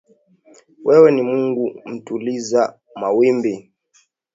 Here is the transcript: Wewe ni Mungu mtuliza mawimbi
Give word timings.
Wewe 0.85 1.11
ni 1.11 1.21
Mungu 1.21 1.81
mtuliza 1.85 2.79
mawimbi 2.95 3.71